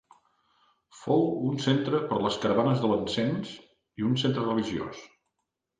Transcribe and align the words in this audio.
Fou 1.01 1.27
un 1.49 1.59
centre 1.67 2.01
per 2.13 2.19
les 2.29 2.41
caravanes 2.47 2.83
de 2.87 2.91
l'encens 2.95 3.53
i 3.61 4.11
un 4.11 4.21
centre 4.25 4.51
religiós. 4.53 5.09